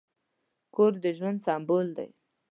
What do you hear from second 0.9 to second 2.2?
د ژوند سمبول دی.